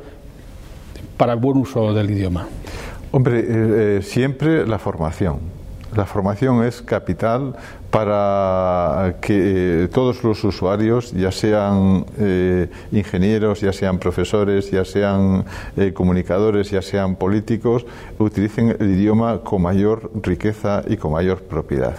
[1.17, 2.47] para el buen uso del idioma?
[3.15, 5.39] Hombre, siempre la formación
[5.95, 7.55] la formación es capital
[7.89, 15.45] para que todos los usuarios, ya sean eh, ingenieros, ya sean profesores, ya sean
[15.77, 17.85] eh, comunicadores, ya sean políticos,
[18.19, 21.95] utilicen el idioma con mayor riqueza y con mayor propiedad.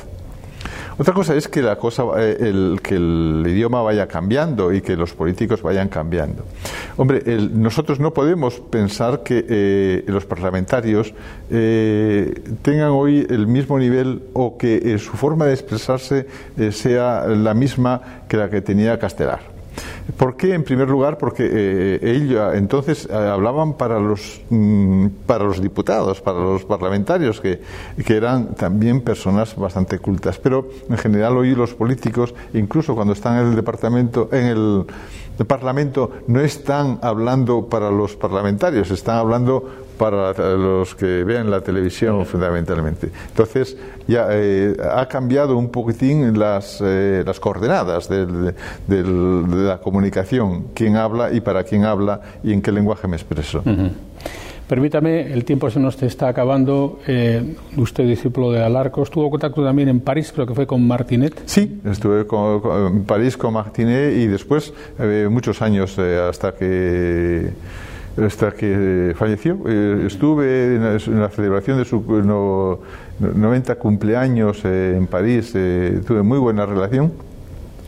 [0.99, 4.97] Otra cosa es que la cosa, eh, el, que el idioma vaya cambiando y que
[4.97, 6.45] los políticos vayan cambiando.
[6.97, 7.23] Hombre,
[7.53, 11.13] nosotros no podemos pensar que eh, los parlamentarios
[11.51, 16.27] eh, tengan hoy el mismo nivel o que su forma de expresarse
[16.71, 19.56] sea la misma que la que tenía Castelar.
[20.17, 20.55] ¿Por qué?
[20.55, 26.21] En primer lugar, porque eh, ellos entonces eh, hablaban para los, mm, para los diputados,
[26.21, 27.61] para los parlamentarios, que,
[28.05, 30.39] que, eran también personas bastante cultas.
[30.39, 34.85] Pero en general hoy los políticos, incluso cuando están en el departamento, en el,
[35.39, 41.61] el Parlamento, no están hablando para los parlamentarios, están hablando para los que vean la
[41.61, 43.11] televisión fundamentalmente.
[43.29, 43.77] Entonces
[44.07, 48.27] ya eh, ha cambiado un poquitín las, eh, las coordenadas de,
[48.89, 53.63] la comunicación, quién habla y para quién habla y en qué lenguaje me expreso.
[54.69, 56.99] Permítame, el tiempo se nos está acabando.
[57.07, 60.85] Eh, usted, discípulo de Alarco, ¿estuvo en contacto también en París, creo que fue con
[60.85, 61.41] Martinet?
[61.47, 62.27] Sí, estuve
[62.89, 64.73] en París con Martinet y después,
[65.31, 67.51] muchos años, hasta que
[68.25, 69.59] hasta que falleció.
[69.67, 72.03] Eh, estuve en la, celebración de su
[73.19, 77.13] 90 cumpleaños eh, en París, eh, tuve muy buena relación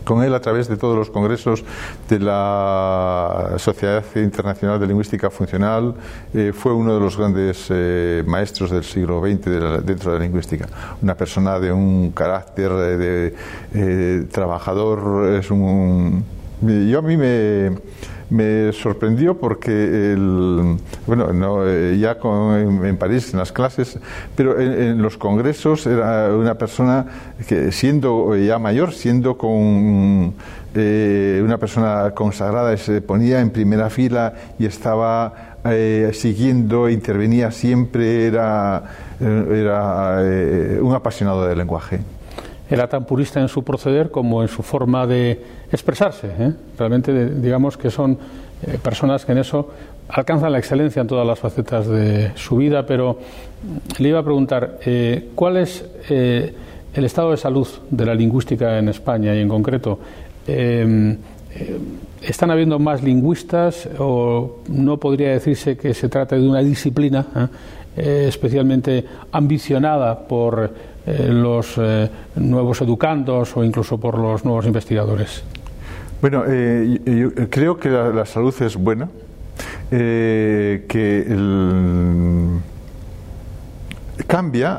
[0.05, 1.65] con él a través de todos los congresos
[2.09, 5.95] de la Sociedad Internacional de Lingüística Funcional.
[6.55, 7.71] fue uno de los grandes
[8.27, 10.67] maestros del siglo XX dentro de la lingüística.
[11.03, 16.25] Una persona de un carácter de, trabajador, es un...
[16.61, 23.53] Yo a mí me sorprendió porque, el, bueno, no, eh, ya en, París, en las
[23.53, 23.99] clases,
[24.35, 27.07] pero en, los congresos era una persona
[27.47, 30.35] que, siendo ya mayor, siendo con
[30.75, 38.27] eh, una persona consagrada, se ponía en primera fila y estaba eh, siguiendo, intervenía siempre,
[38.27, 38.83] era,
[39.21, 40.19] era
[40.83, 42.01] un apasionado del lenguaje
[42.71, 45.41] era tan purista en su proceder como en su forma de
[45.73, 46.29] expresarse.
[46.39, 46.53] ¿eh?
[46.79, 48.19] Realmente, digamos que son
[48.67, 49.71] eh, personas que en eso
[50.09, 53.19] alcanzan la excelencia en todas las facetas de su vida, pero
[53.99, 58.89] le iba a preguntar, eh, ¿cuál es el estado de salud de la lingüística en
[58.89, 59.99] España y en concreto?
[62.23, 67.51] ¿Están habiendo más lingüistas o no podría decirse que se trata de una disciplina
[67.95, 70.73] especialmente ambicionada por
[71.09, 75.43] eh, los eh, nuevos educandos o incluso por los nuevos investigadores?
[76.21, 79.09] Bueno, eh, yo creo que la, salud es buena,
[79.89, 81.37] que
[84.27, 84.77] cambia,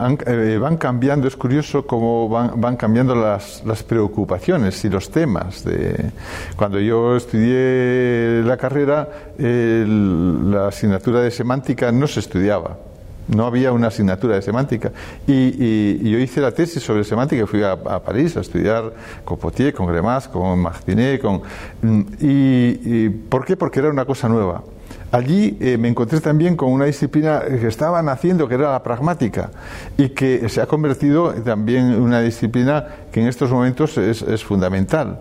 [0.60, 5.64] van cambiando, es curioso cómo van, cambiando las, las, preocupaciones y los temas.
[5.64, 6.12] De,
[6.56, 9.10] cuando yo estudié la carrera,
[9.40, 12.89] la asignatura de semántica no se estudiaba
[13.30, 14.92] no había una asignatura de semántica.
[15.28, 18.92] Y, yo hice la tesis sobre semántica, fui a, París a estudiar
[19.24, 21.42] con Potier, con Gremas, con Martinet, con...
[21.82, 23.56] Mm, y, ¿Por qué?
[23.56, 24.64] Porque era una cosa nueva.
[25.12, 29.50] Allí eh, me encontré también con una disciplina que estaba naciendo, que era la pragmática,
[29.98, 35.20] y que se ha convertido también en una disciplina que en estos momentos es, fundamental.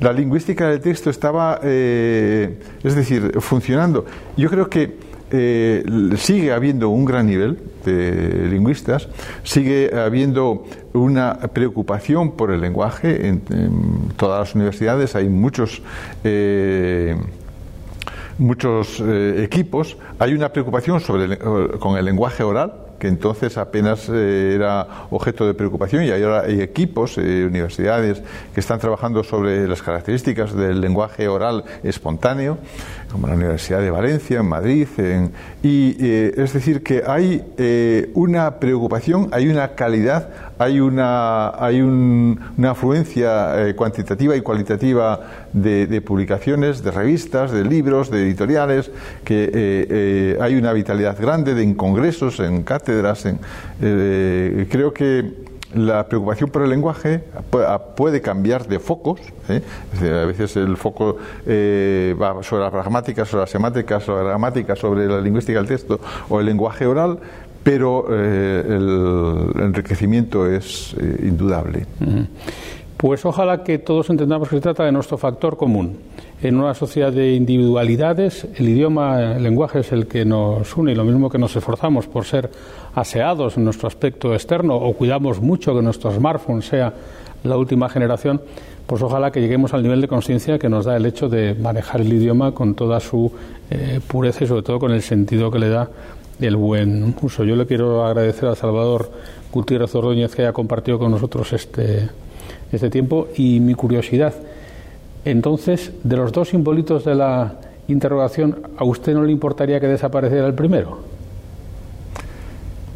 [0.00, 4.06] La lingüística del texto estaba, eh, es decir, funcionando.
[4.36, 5.84] Yo creo que eh,
[6.16, 9.08] sigue habiendo un gran nivel de lingüistas,
[9.42, 13.40] sigue habiendo una preocupación por el lenguaje en,
[14.16, 15.82] todas las universidades, hay muchos
[16.24, 17.16] eh,
[18.38, 24.54] muchos eh, equipos, hay una preocupación sobre con el lenguaje oral, que entonces apenas eh,
[24.54, 28.22] era objeto de preocupación y ahora hay equipos, universidades
[28.54, 32.58] que están trabajando sobre las características del lenguaje oral espontáneo,
[33.16, 34.86] como la Universidad de Valencia, en Madrid,
[35.62, 37.42] y eh, es decir que hay
[38.14, 45.20] una preocupación, hay una calidad, hay una, hay una afluencia cuantitativa y cualitativa
[45.54, 48.90] de, publicaciones, de revistas, de libros, de editoriales,
[49.24, 53.24] que hay una vitalidad grande de, en congresos, en cátedras,
[53.80, 57.24] eh, creo que la preocupación por el lenguaje
[57.96, 59.20] puede cambiar de focos.
[59.48, 59.62] ¿eh?
[60.02, 64.76] a veces el foco eh, va sobre la pragmática, sobre la semántica, sobre la gramática,
[64.76, 67.18] sobre la lingüística del texto o el lenguaje oral,
[67.62, 71.86] pero el enriquecimiento es indudable.
[72.96, 75.98] Pues ojalá que todos entendamos que se trata de nuestro factor común.
[76.42, 80.94] En una sociedad de individualidades, el idioma, el lenguaje es el que nos une y
[80.94, 82.50] lo mismo que nos esforzamos por ser
[82.94, 86.94] aseados en nuestro aspecto externo o cuidamos mucho que nuestro smartphone sea
[87.44, 88.40] la última generación,
[88.86, 92.00] pues ojalá que lleguemos al nivel de conciencia que nos da el hecho de manejar
[92.00, 93.30] el idioma con toda su
[93.70, 95.90] eh, pureza y sobre todo con el sentido que le da
[96.40, 97.44] el buen uso.
[97.44, 99.10] Yo le quiero agradecer a Salvador
[99.52, 102.08] Gutiérrez Ordóñez que haya compartido con nosotros este
[102.72, 104.34] este tiempo y mi curiosidad.
[105.24, 107.54] Entonces, de los dos simbolitos de la
[107.88, 110.98] interrogación, ¿a usted no le importaría que desapareciera el primero?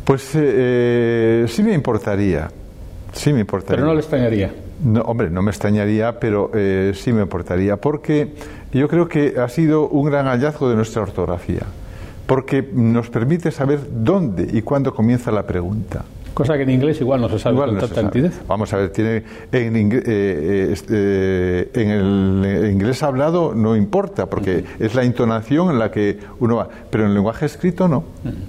[0.05, 2.51] Pues eh, eh, sí me importaría.
[3.12, 3.77] Sí me importaría.
[3.77, 4.53] Pero no le extrañaría.
[4.83, 8.35] No, hombre, no me extrañaría, pero eh, sí me importaría, porque
[8.73, 11.62] yo creo que ha sido un gran hallazgo de nuestra ortografía,
[12.27, 16.05] porque nos permite saber dónde y cuándo comienza la pregunta.
[16.35, 18.33] Cosa que en inglés igual no se sabe con tanta entidad.
[18.47, 19.22] Vamos a ver, tiene
[19.53, 21.91] en, eh, eh, este, en,
[22.45, 26.68] el inglés hablado no importa, porque es la entonación en la que uno va.
[26.91, 28.05] Pero en el lenguaje escrito no.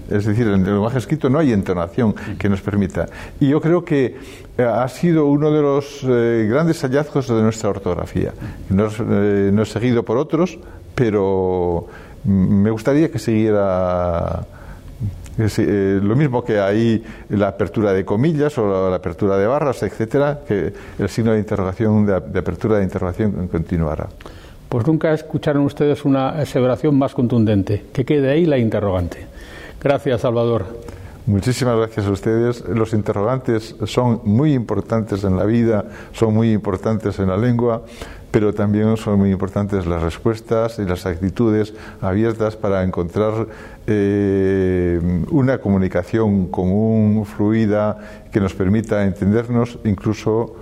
[0.10, 3.08] Es decir, en el lenguaje escrito no hay entonación que nos permita.
[3.40, 4.18] Y yo creo que
[4.58, 8.34] eh, ha sido uno de los grandes hallazgos de nuestra ortografía.
[8.70, 10.60] No, no he seguido por otros,
[10.96, 11.88] pero
[12.24, 14.46] me gustaría que siguiera
[15.38, 20.42] eh, lo mismo que hay la apertura de comillas o la, apertura de barras, etcétera,
[20.48, 24.08] que el signo de interrogación, de, apertura de interrogación continuará.
[24.70, 27.86] Pues nunca escucharon ustedes una aseveración más contundente.
[27.92, 29.26] Que quede ahí la interrogante.
[29.82, 30.66] Gracias, Salvador.
[31.26, 32.64] Muchísimas gracias a ustedes.
[32.68, 37.84] Los interrogantes son muy importantes en la vida, son muy importantes en la lengua
[38.32, 43.48] pero también son muy importantes las respuestas y las actitudes abiertas para encontrar
[43.88, 45.00] eh,
[45.32, 47.98] una comunicación común, fluida,
[48.32, 50.56] que nos permita entendernos incluso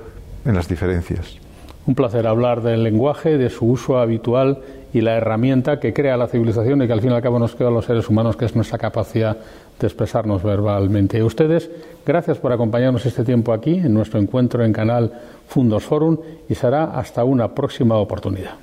[0.45, 1.37] en las diferencias.
[1.85, 4.59] Un placer hablar del lenguaje, de su uso habitual
[4.93, 7.55] y la herramienta que crea la civilización y que al fin y al cabo nos
[7.55, 9.37] queda a los seres humanos, que es nuestra capacidad
[9.79, 11.19] de expresarnos verbalmente.
[11.19, 11.69] Y ustedes,
[12.05, 15.13] gracias por acompañarnos este tiempo aquí en nuestro encuentro en Canal
[15.47, 16.17] Fundos Forum
[16.47, 18.55] y será hasta una próxima oportunidad.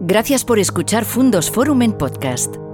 [0.00, 2.73] Gracias por escuchar Fundos Forum en podcast.